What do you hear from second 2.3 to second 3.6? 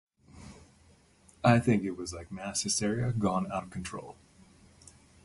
mass hysteria gone